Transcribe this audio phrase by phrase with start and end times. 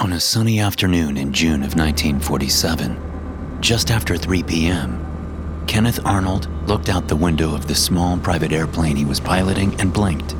[0.00, 6.88] On a sunny afternoon in June of 1947, just after 3 p.m., Kenneth Arnold looked
[6.88, 10.34] out the window of the small private airplane he was piloting and blinked,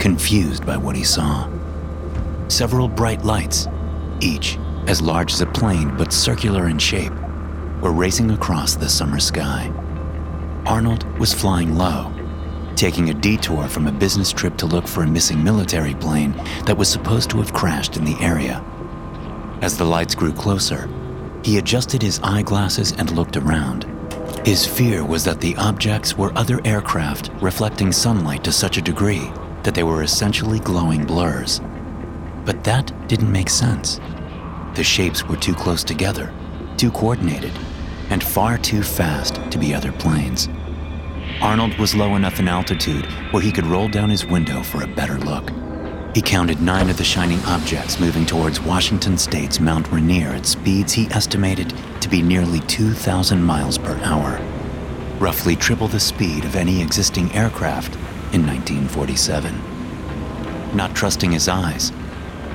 [0.00, 1.48] confused by what he saw.
[2.48, 3.68] Several bright lights,
[4.18, 4.58] each
[4.88, 7.12] as large as a plane but circular in shape,
[7.80, 9.72] were racing across the summer sky.
[10.66, 12.12] Arnold was flying low,
[12.74, 16.32] taking a detour from a business trip to look for a missing military plane
[16.64, 18.64] that was supposed to have crashed in the area.
[19.62, 20.88] As the lights grew closer,
[21.42, 23.84] he adjusted his eyeglasses and looked around.
[24.44, 29.32] His fear was that the objects were other aircraft reflecting sunlight to such a degree
[29.62, 31.60] that they were essentially glowing blurs.
[32.44, 33.98] But that didn't make sense.
[34.74, 36.32] The shapes were too close together,
[36.76, 37.52] too coordinated,
[38.10, 40.48] and far too fast to be other planes.
[41.40, 44.86] Arnold was low enough in altitude where he could roll down his window for a
[44.86, 45.50] better look.
[46.16, 50.94] He counted nine of the shining objects moving towards Washington State's Mount Rainier at speeds
[50.94, 54.40] he estimated to be nearly 2,000 miles per hour,
[55.18, 57.96] roughly triple the speed of any existing aircraft
[58.32, 59.54] in 1947.
[60.74, 61.92] Not trusting his eyes,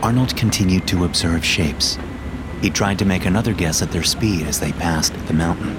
[0.02, 2.00] Arnold continued to observe shapes.
[2.64, 5.78] He tried to make another guess at their speed as they passed the mountain.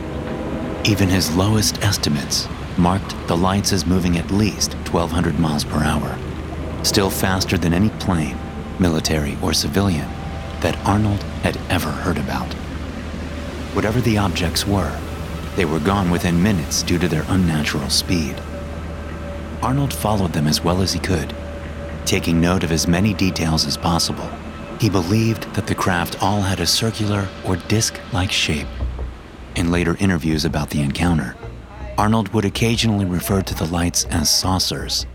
[0.85, 2.47] Even his lowest estimates
[2.79, 6.17] marked the lights as moving at least 1,200 miles per hour
[6.83, 8.37] still faster than any plane,
[8.79, 10.09] military or civilian,
[10.61, 12.53] that Arnold had ever heard about.
[13.75, 14.99] Whatever the objects were,
[15.57, 18.41] they were gone within minutes due to their unnatural speed.
[19.63, 21.35] Arnold followed them as well as he could,
[22.05, 24.29] taking note of as many details as possible.
[24.81, 28.67] He believed that the craft all had a circular or disc like shape.
[29.55, 31.37] In later interviews about the encounter,
[31.97, 35.07] Arnold would occasionally refer to the lights as saucers.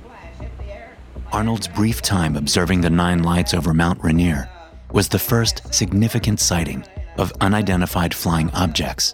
[1.37, 4.49] Arnold's brief time observing the nine lights over Mount Rainier
[4.91, 6.83] was the first significant sighting
[7.19, 9.13] of unidentified flying objects,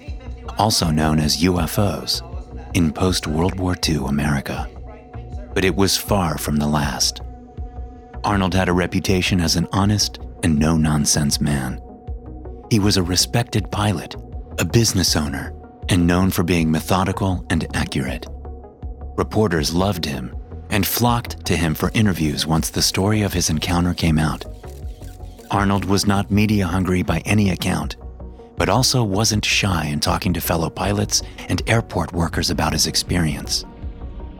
[0.57, 2.21] also known as UFOs,
[2.77, 4.69] in post World War II America.
[5.53, 7.19] But it was far from the last.
[8.23, 11.81] Arnold had a reputation as an honest and no nonsense man.
[12.71, 14.15] He was a respected pilot,
[14.59, 15.53] a business owner,
[15.89, 18.27] and known for being methodical and accurate.
[19.17, 20.33] Reporters loved him
[20.73, 24.43] and flocked to him for interviews once the story of his encounter came out.
[25.51, 27.95] Arnold was not media hungry by any account,
[28.57, 33.65] but also wasn't shy in talking to fellow pilots and airport workers about his experience.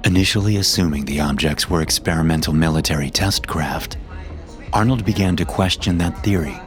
[0.05, 3.97] Initially assuming the objects were experimental military test craft,
[4.73, 6.59] Arnold began to question that theory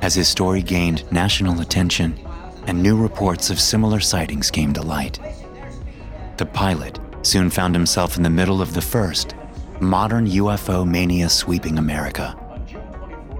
[0.00, 2.18] as his story gained national attention
[2.66, 5.20] and new reports of similar sightings came to light.
[6.38, 9.34] The pilot, soon found himself in the middle of the first
[9.80, 12.36] modern UFO mania sweeping America.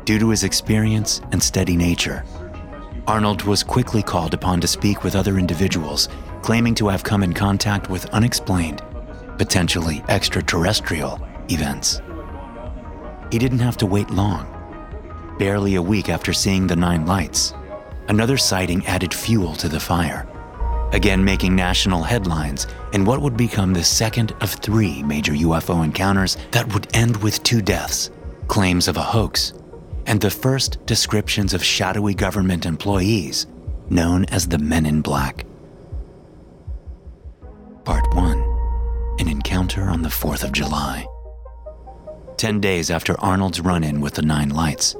[0.04, 2.24] Due to his experience and steady nature,
[3.06, 6.08] Arnold was quickly called upon to speak with other individuals
[6.42, 8.82] claiming to have come in contact with unexplained,
[9.38, 12.02] potentially extraterrestrial events.
[13.30, 14.48] He didn't have to wait long.
[15.38, 17.54] Barely a week after seeing the nine lights,
[18.08, 20.28] another sighting added fuel to the fire
[20.92, 26.36] again making national headlines in what would become the second of three major UFO encounters
[26.50, 28.10] that would end with two deaths,
[28.48, 29.54] claims of a hoax,
[30.06, 33.46] and the first descriptions of shadowy government employees
[33.88, 35.46] known as the Men in Black.
[37.84, 41.06] Part 1 An Encounter on the 4th of July.
[42.36, 44.96] Ten days after Arnold's run in with the Nine Lights,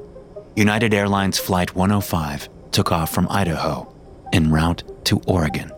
[0.55, 3.93] United Airlines Flight 105 took off from Idaho
[4.33, 5.73] en route to Oregon.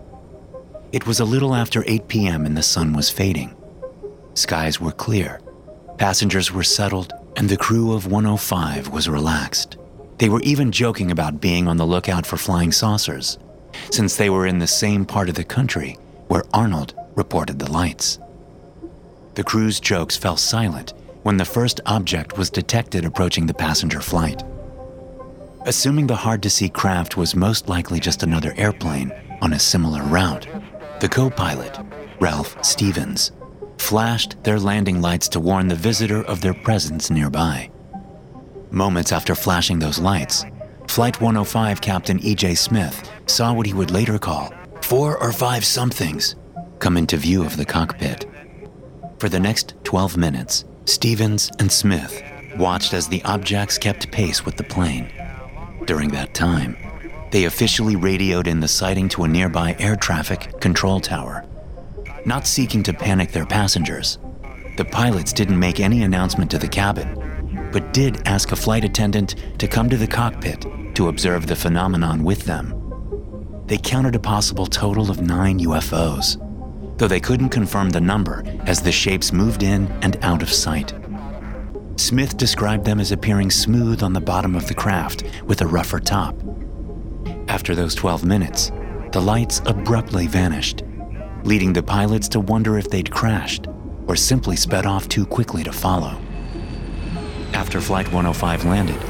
[0.95, 2.47] It was a little after 8 p.m.
[2.47, 3.57] and the sun was fading.
[4.35, 5.41] Skies were clear,
[5.99, 9.77] passengers were settled, and the crew of 105 was relaxed.
[10.19, 13.39] They were even joking about being on the lookout for flying saucers,
[13.91, 15.99] since they were in the same part of the country
[16.29, 18.21] where Arnold reported the lights.
[19.35, 24.45] The crew's jokes fell silent when the first object was detected approaching the passenger flight.
[25.67, 30.05] Assuming the hard to see craft was most likely just another airplane on a similar
[30.05, 30.47] route,
[31.05, 31.79] the co pilot,
[32.19, 33.33] Ralph Stevens,
[33.77, 37.71] flashed their landing lights to warn the visitor of their presence nearby.
[38.71, 40.47] Moments after flashing those lights,
[40.89, 42.55] Flight 105 Captain E.J.
[42.55, 46.37] Smith saw what he would later call four or five somethings
[46.79, 48.25] come into view of the cockpit.
[49.19, 52.23] For the next 12 minutes, Stevens and Smith
[52.57, 55.13] watched as the objects kept pace with the plane.
[55.85, 56.79] During that time,
[57.35, 61.45] they officially radioed in the sighting to a nearby air traffic control tower.
[62.25, 64.21] Not seeking to panic their passengers,
[64.77, 69.35] the pilots didn't make any announcement to the cabin, but did ask a flight attendant
[69.59, 70.65] to come to the cockpit
[70.95, 72.73] to observe the phenomenon with them.
[73.67, 76.39] They counted a possible total of nine UFOs,
[76.99, 80.95] though they couldn't confirm the number as the shapes moved in and out of sight.
[81.97, 85.99] Smith described them as appearing smooth on the bottom of the craft with a rougher
[85.99, 86.37] top.
[87.55, 88.73] After those 12 minutes,
[89.13, 90.83] the lights abruptly vanished,
[91.45, 93.69] leading the pilots to wonder if they'd crashed
[94.09, 96.21] or simply sped off too quickly to follow.
[97.53, 99.01] After Flight 105 landed,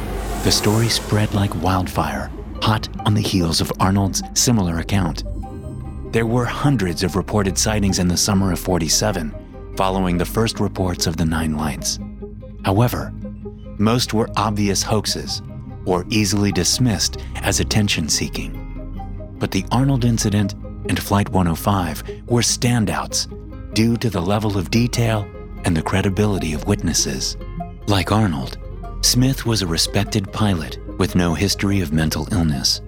[0.43, 2.31] the story spread like wildfire,
[2.61, 5.25] hot on the heels of Arnold's similar account.
[6.13, 11.07] There were hundreds of reported sightings in the summer of 47, following the first reports
[11.07, 11.99] of the Nine Lights.
[12.63, 13.11] However,
[13.79, 15.41] most were obvious hoaxes
[15.87, 18.61] or easily dismissed as attention seeking.
[19.39, 20.55] But the Arnold incident
[20.89, 23.29] and Flight 105 were standouts
[23.75, 25.27] due to the level of detail
[25.65, 27.37] and the credibility of witnesses.
[27.87, 28.59] Like Arnold,
[29.03, 32.81] Smith was a respected pilot with no history of mental illness,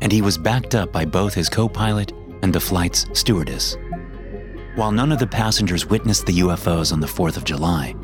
[0.00, 2.12] and he was backed up by both his co pilot
[2.42, 3.76] and the flight's stewardess.
[4.76, 7.94] While none of the passengers witnessed the UFOs on the 4th of July,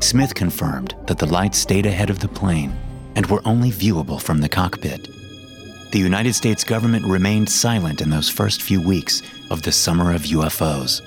[0.00, 2.76] Smith confirmed that the lights stayed ahead of the plane
[3.16, 5.08] and were only viewable from the cockpit.
[5.90, 10.22] The United States government remained silent in those first few weeks of the summer of
[10.22, 11.00] UFOs.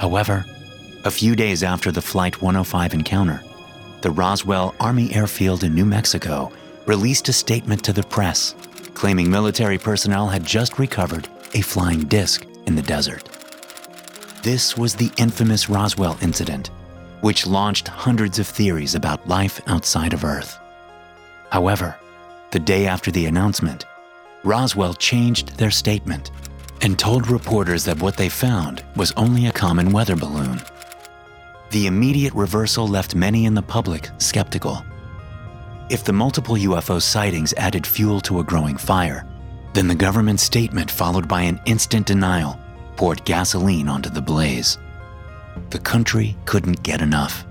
[0.00, 0.44] However,
[1.04, 3.44] a few days after the Flight 105 encounter,
[4.00, 6.50] the Roswell Army Airfield in New Mexico
[6.86, 8.56] released a statement to the press
[8.96, 13.28] claiming military personnel had just recovered a flying disc in the desert.
[14.42, 16.70] This was the infamous Roswell incident,
[17.20, 20.58] which launched hundreds of theories about life outside of Earth.
[21.50, 21.96] However,
[22.50, 23.84] the day after the announcement,
[24.44, 26.30] Roswell changed their statement
[26.82, 30.60] and told reporters that what they found was only a common weather balloon
[31.70, 34.84] the immediate reversal left many in the public skeptical.
[35.90, 39.26] If the multiple UFO sightings added fuel to a growing fire,
[39.72, 42.58] then the government statement, followed by an instant denial,
[42.96, 44.78] poured gasoline onto the blaze.
[45.70, 47.44] The country couldn't get enough,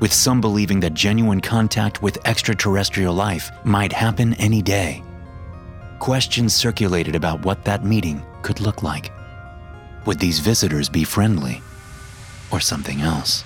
[0.00, 5.02] with some believing that genuine contact with extraterrestrial life might happen any day.
[5.98, 9.12] Questions circulated about what that meeting could look like.
[10.06, 11.62] Would these visitors be friendly?
[12.50, 13.44] or something else.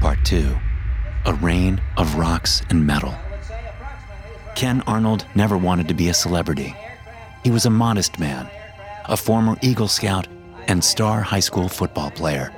[0.00, 0.56] Part 2
[1.26, 3.14] A Rain of Rocks and Metal.
[4.54, 6.74] Ken Arnold never wanted to be a celebrity.
[7.44, 8.48] He was a modest man,
[9.04, 10.26] a former Eagle Scout
[10.66, 12.52] and star high school football player.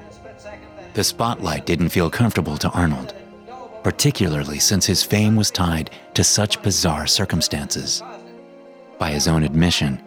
[0.93, 3.15] The spotlight didn't feel comfortable to Arnold,
[3.85, 8.03] particularly since his fame was tied to such bizarre circumstances.
[8.99, 10.03] By his own admission,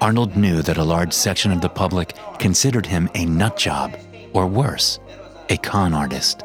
[0.00, 3.96] Arnold knew that a large section of the public considered him a nut job,
[4.32, 5.00] or worse,
[5.48, 6.44] a con artist.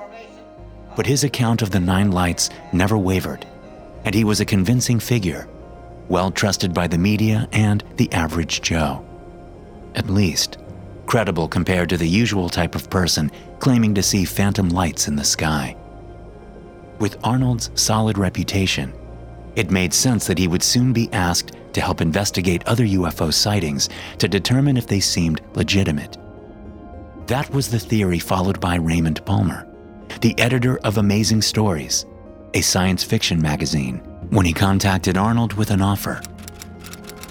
[0.96, 3.46] But his account of the Nine Lights never wavered,
[4.04, 5.48] and he was a convincing figure,
[6.10, 9.06] well trusted by the media and the average Joe.
[9.94, 10.58] At least,
[11.06, 13.32] credible compared to the usual type of person
[13.66, 15.76] claiming to see phantom lights in the sky.
[17.00, 18.94] With Arnold's solid reputation,
[19.56, 23.90] it made sense that he would soon be asked to help investigate other UFO sightings
[24.20, 26.16] to determine if they seemed legitimate.
[27.26, 29.68] That was the theory followed by Raymond Palmer,
[30.22, 32.06] the editor of Amazing Stories,
[32.54, 33.98] a science fiction magazine,
[34.30, 36.22] when he contacted Arnold with an offer.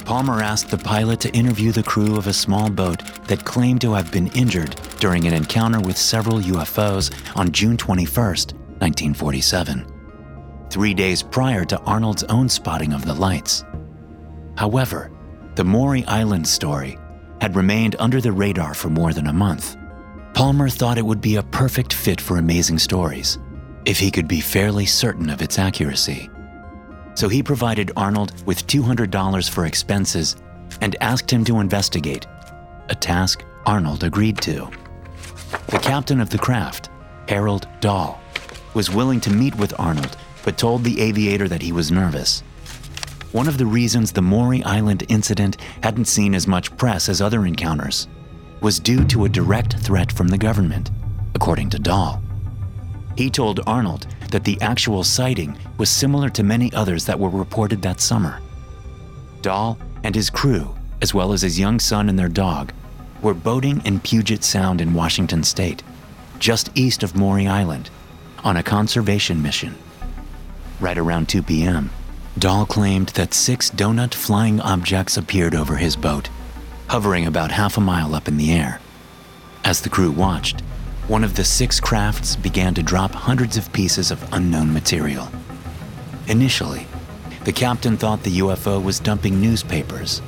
[0.04, 3.94] Palmer asked the pilot to interview the crew of a small boat that claimed to
[3.94, 9.86] have been injured during an encounter with several UFOs on June 21, 1947,
[10.68, 13.64] three days prior to Arnold's own spotting of the lights.
[14.58, 15.10] However,
[15.54, 16.98] the Maury Island story
[17.40, 19.76] had remained under the radar for more than a month.
[20.34, 23.38] Palmer thought it would be a perfect fit for amazing stories
[23.86, 26.28] if he could be fairly certain of its accuracy.
[27.14, 30.36] So he provided Arnold with $200 for expenses
[30.80, 32.26] and asked him to investigate,
[32.88, 34.68] a task Arnold agreed to.
[35.68, 36.90] The captain of the craft,
[37.28, 38.20] Harold Dahl,
[38.74, 42.42] was willing to meet with Arnold but told the aviator that he was nervous.
[43.32, 47.46] One of the reasons the Maury Island incident hadn't seen as much press as other
[47.46, 48.06] encounters
[48.60, 50.90] was due to a direct threat from the government,
[51.34, 52.22] according to Dahl.
[53.16, 57.80] He told Arnold that the actual sighting was similar to many others that were reported
[57.80, 58.40] that summer.
[59.42, 62.72] Dahl and his crew, as well as his young son and their dog,
[63.22, 65.84] were boating in Puget Sound in Washington state,
[66.40, 67.90] just east of Maury Island,
[68.42, 69.76] on a conservation mission.
[70.80, 71.90] Right around 2 p.m.,
[72.36, 76.28] Dahl claimed that six donut flying objects appeared over his boat,
[76.88, 78.80] hovering about half a mile up in the air.
[79.62, 80.64] As the crew watched,
[81.08, 85.28] one of the six crafts began to drop hundreds of pieces of unknown material.
[86.28, 86.86] Initially,
[87.44, 90.22] the captain thought the UFO was dumping newspapers,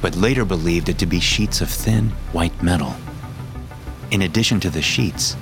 [0.00, 2.94] but later believed it to be sheets of thin, white metal.
[4.10, 5.36] In addition to the sheets,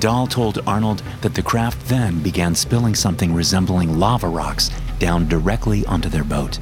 [0.00, 5.84] Dahl told Arnold that the craft then began spilling something resembling lava rocks down directly
[5.84, 6.58] onto their boat.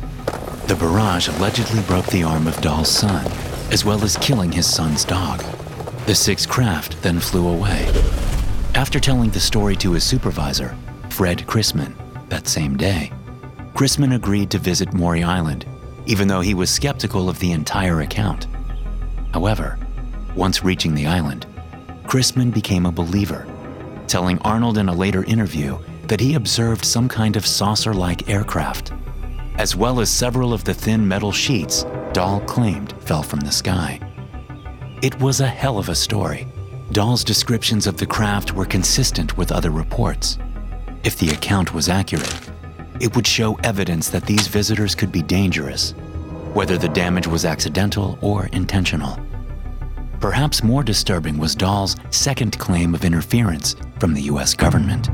[0.66, 3.24] The barrage allegedly broke the arm of Dahl's son,
[3.70, 5.40] as well as killing his son's dog.
[6.06, 7.86] The six craft then flew away.
[8.74, 10.76] After telling the story to his supervisor,
[11.10, 11.94] Fred Chrisman,
[12.28, 13.12] that same day,
[13.74, 15.66] Chrisman agreed to visit Maury Island,
[16.06, 18.46] even though he was skeptical of the entire account.
[19.32, 19.78] However,
[20.34, 21.46] once reaching the island,
[22.04, 23.46] Chrisman became a believer,
[24.08, 25.78] telling Arnold in a later interview
[26.08, 28.92] that he observed some kind of saucer like aircraft,
[29.58, 34.00] as well as several of the thin metal sheets Dahl claimed fell from the sky.
[35.02, 36.46] It was a hell of a story.
[36.92, 40.36] Dahl's descriptions of the craft were consistent with other reports.
[41.04, 42.50] If the account was accurate,
[43.00, 45.92] it would show evidence that these visitors could be dangerous,
[46.52, 49.18] whether the damage was accidental or intentional.
[50.20, 55.08] Perhaps more disturbing was Dahl's second claim of interference from the US government.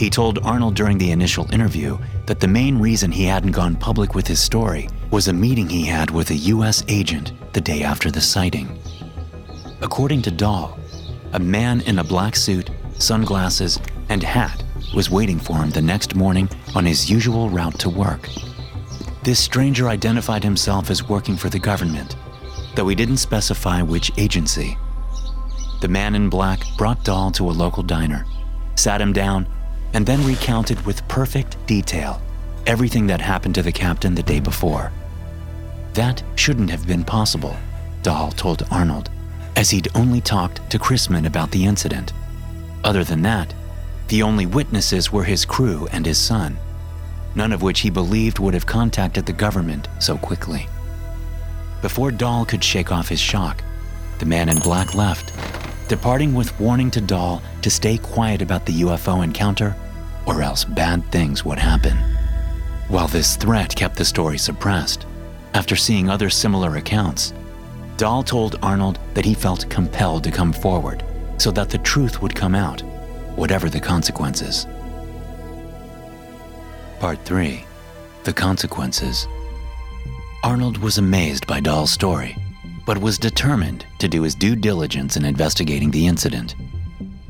[0.00, 4.14] He told Arnold during the initial interview that the main reason he hadn't gone public
[4.14, 8.10] with his story was a meeting he had with a US agent the day after
[8.10, 8.78] the sighting.
[9.80, 10.78] According to Dahl,
[11.32, 13.78] a man in a black suit, sunglasses,
[14.10, 14.62] and hat
[14.94, 18.28] was waiting for him the next morning on his usual route to work.
[19.22, 22.16] This stranger identified himself as working for the government,
[22.74, 24.76] though he didn't specify which agency.
[25.80, 28.26] The man in black brought Dahl to a local diner,
[28.74, 29.48] sat him down,
[29.94, 32.20] and then recounted with perfect detail
[32.68, 34.92] everything that happened to the captain the day before.
[35.94, 37.56] That shouldn't have been possible,
[38.02, 39.08] Dahl told Arnold,
[39.56, 42.12] as he'd only talked to Chrisman about the incident.
[42.84, 43.54] Other than that,
[44.08, 46.58] the only witnesses were his crew and his son,
[47.34, 50.68] none of which he believed would have contacted the government so quickly.
[51.80, 53.64] Before Dahl could shake off his shock,
[54.18, 55.32] the man in black left,
[55.88, 59.74] departing with warning to Dahl to stay quiet about the UFO encounter
[60.26, 62.17] or else bad things would happen.
[62.88, 65.04] While this threat kept the story suppressed,
[65.52, 67.34] after seeing other similar accounts,
[67.98, 71.04] Dahl told Arnold that he felt compelled to come forward
[71.36, 72.80] so that the truth would come out,
[73.36, 74.66] whatever the consequences.
[76.98, 77.62] Part 3
[78.24, 79.28] The Consequences.
[80.42, 82.36] Arnold was amazed by Dahl's story,
[82.86, 86.54] but was determined to do his due diligence in investigating the incident.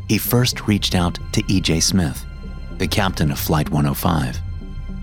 [0.09, 1.81] He first reached out to E.J.
[1.81, 2.25] Smith,
[2.79, 4.41] the captain of Flight 105.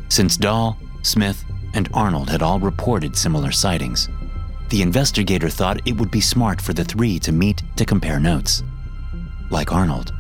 [0.09, 1.43] Since Dahl, Smith,
[1.74, 4.09] and Arnold had all reported similar sightings.
[4.69, 8.63] The investigator thought it would be smart for the three to meet to compare notes.
[9.50, 10.13] Like Arnold,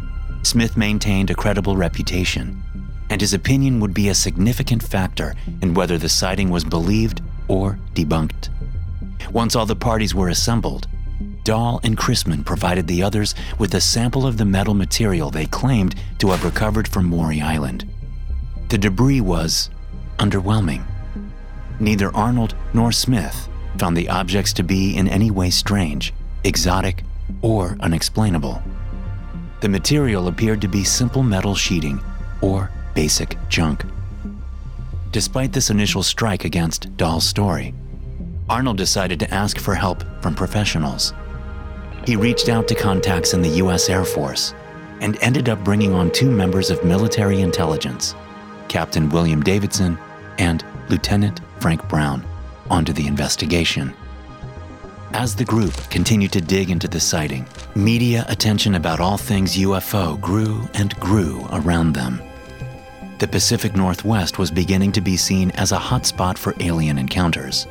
[0.43, 2.61] Smith maintained a credible reputation,
[3.09, 7.79] and his opinion would be a significant factor in whether the sighting was believed or
[7.93, 8.49] debunked.
[9.31, 10.87] Once all the parties were assembled,
[11.43, 15.95] Dahl and Chrisman provided the others with a sample of the metal material they claimed
[16.19, 17.89] to have recovered from Maury Island.
[18.69, 19.69] The debris was
[20.17, 20.85] underwhelming.
[21.79, 27.03] Neither Arnold nor Smith found the objects to be in any way strange, exotic,
[27.41, 28.61] or unexplainable.
[29.61, 31.99] The material appeared to be simple metal sheeting
[32.41, 33.83] or basic junk.
[35.11, 37.73] Despite this initial strike against Dahl's story,
[38.49, 41.13] Arnold decided to ask for help from professionals.
[42.05, 43.89] He reached out to contacts in the U.S.
[43.89, 44.53] Air Force
[45.01, 48.13] and ended up bringing on two members of military intelligence,
[48.75, 49.97] Captain William Davidson
[50.37, 52.25] and Lieutenant Frank Brown
[52.69, 53.93] onto the investigation.
[55.13, 60.19] As the group continued to dig into the sighting, media attention about all things UFO
[60.19, 62.21] grew and grew around them.
[63.19, 67.67] The Pacific Northwest was beginning to be seen as a hotspot for alien encounters.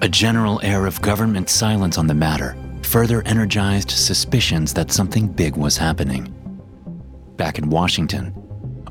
[0.00, 5.56] A general air of government silence on the matter further energized suspicions that something big
[5.56, 6.32] was happening.
[7.36, 8.32] Back in Washington,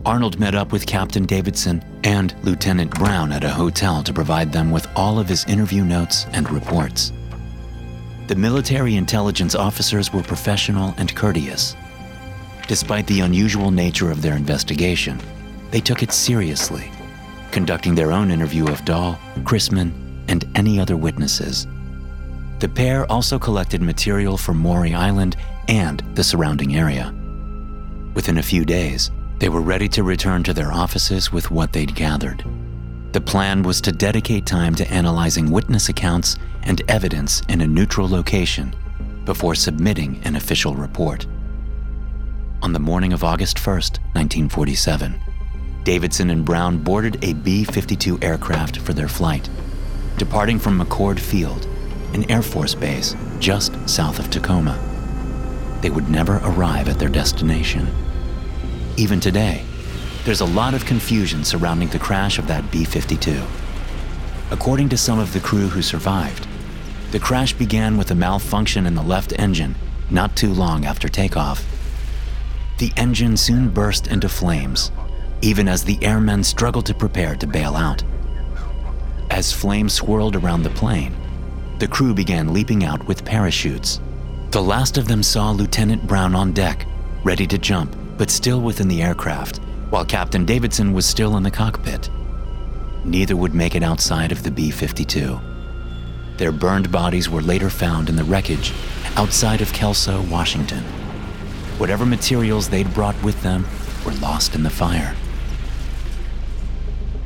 [0.06, 4.70] Arnold met up with Captain Davidson and Lieutenant Brown at a hotel to provide them
[4.70, 7.12] with all of his interview notes and reports.
[8.28, 11.76] The military intelligence officers were professional and courteous.
[12.68, 15.20] Despite the unusual nature of their investigation,
[15.72, 16.92] they took it seriously,
[17.50, 19.92] conducting their own interview of Dahl, Chrisman,
[20.28, 21.66] and any other witnesses.
[22.60, 25.36] The pair also collected material from Maury Island
[25.68, 27.12] and the surrounding area.
[28.14, 31.96] Within a few days, they were ready to return to their offices with what they'd
[31.96, 32.44] gathered.
[33.14, 38.10] The plan was to dedicate time to analyzing witness accounts and evidence in a neutral
[38.10, 38.76] location
[39.26, 41.26] before submitting an official report.
[42.62, 45.22] on the morning of August 1st, 1947.
[45.84, 49.50] Davidson and Brown boarded a B 52 aircraft for their flight,
[50.18, 51.68] departing from McChord Field,
[52.14, 54.80] an Air Force base just south of Tacoma.
[55.82, 57.88] They would never arrive at their destination.
[58.98, 59.64] Even today,
[60.24, 63.42] there's a lot of confusion surrounding the crash of that B 52.
[64.52, 66.48] According to some of the crew who survived,
[67.12, 69.76] the crash began with a malfunction in the left engine
[70.10, 71.66] not too long after takeoff.
[72.78, 74.92] The engine soon burst into flames
[75.42, 78.04] even as the airmen struggled to prepare to bail out.
[79.30, 81.16] As flames swirled around the plane,
[81.80, 84.00] the crew began leaping out with parachutes.
[84.52, 86.88] The last of them saw Lieutenant Brown on deck,
[87.24, 89.58] ready to jump, but still within the aircraft,
[89.90, 92.10] while Captain Davidson was still in the cockpit.
[93.04, 95.40] Neither would make it outside of the B 52.
[96.38, 98.74] Their burned bodies were later found in the wreckage
[99.16, 100.84] outside of Kelso, Washington.
[101.78, 103.66] Whatever materials they'd brought with them
[104.06, 105.16] were lost in the fire.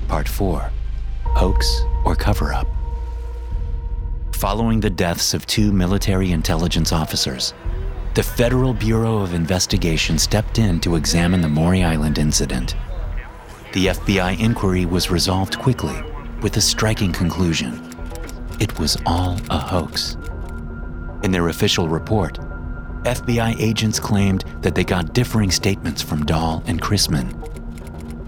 [0.08, 0.72] Part 4
[1.26, 2.68] Hoax or Cover Up.
[4.34, 7.54] Following the deaths of two military intelligence officers,
[8.20, 12.76] the Federal Bureau of Investigation stepped in to examine the Maury Island incident.
[13.72, 16.04] The FBI inquiry was resolved quickly
[16.42, 17.82] with a striking conclusion
[18.60, 20.18] it was all a hoax.
[21.24, 22.40] In their official report,
[23.04, 27.34] FBI agents claimed that they got differing statements from Dahl and Chrisman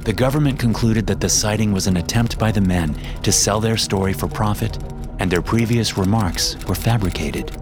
[0.06, 3.78] the government concluded that the sighting was an attempt by the men to sell their
[3.78, 4.80] story for profit,
[5.20, 7.56] and their previous remarks were fabricated.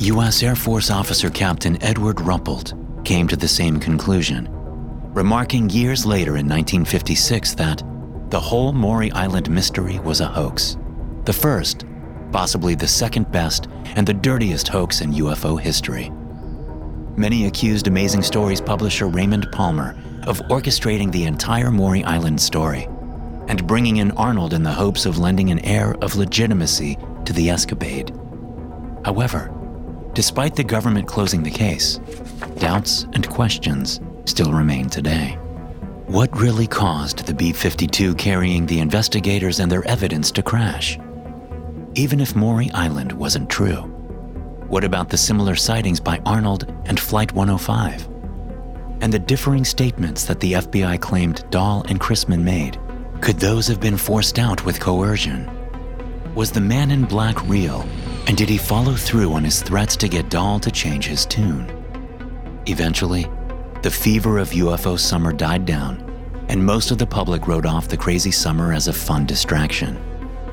[0.00, 0.42] U.S.
[0.42, 2.74] Air Force Officer Captain Edward Ruppelt
[3.06, 4.46] came to the same conclusion,
[5.14, 7.82] remarking years later in 1956 that
[8.28, 10.76] the whole Maury Island mystery was a hoax.
[11.24, 11.86] The first,
[12.30, 16.10] possibly the second best, and the dirtiest hoax in UFO history.
[17.16, 22.86] Many accused Amazing Stories publisher Raymond Palmer of orchestrating the entire Maury Island story
[23.48, 27.48] and bringing in Arnold in the hopes of lending an air of legitimacy to the
[27.48, 28.14] escapade.
[29.02, 29.55] However,
[30.16, 32.00] despite the government closing the case,
[32.58, 35.38] doubts and questions still remain today.
[36.06, 40.98] What really caused the B 52 carrying the investigators and their evidence to crash?
[41.94, 43.82] Even if Maury Island wasn't true,
[44.66, 48.08] what about the similar sightings by Arnold and Flight 105?
[49.00, 52.78] and the differing statements that the FBI claimed Dahl and Chrisman made.
[53.20, 55.50] Could those have been forced out with coercion?
[56.34, 57.86] Was the man in black real,
[58.26, 61.70] and did he follow through on his threats to get Dahl to change his tune?
[62.66, 63.26] Eventually,
[63.82, 66.02] the fever of UFO summer died down,
[66.48, 69.96] and most of the public wrote off the crazy summer as a fun distraction.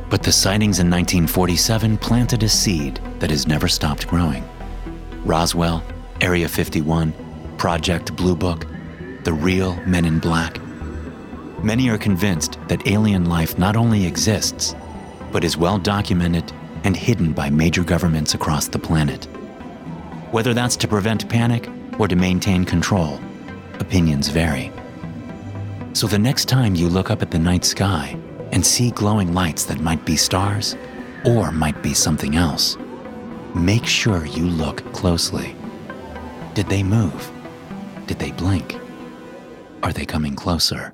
[0.09, 4.47] But the sightings in 1947 planted a seed that has never stopped growing.
[5.25, 5.83] Roswell,
[6.21, 7.11] Area 51,
[7.57, 8.67] Project Blue Book,
[9.23, 10.59] the real Men in Black.
[11.63, 14.75] Many are convinced that alien life not only exists,
[15.31, 19.25] but is well documented and hidden by major governments across the planet.
[20.31, 21.69] Whether that's to prevent panic
[21.99, 23.19] or to maintain control,
[23.79, 24.71] opinions vary.
[25.93, 28.17] So the next time you look up at the night sky
[28.51, 30.75] and see glowing lights that might be stars
[31.25, 32.77] or might be something else,
[33.55, 35.55] make sure you look closely.
[36.53, 37.31] Did they move?
[38.07, 38.75] Did they blink?
[39.83, 40.93] Are they coming closer?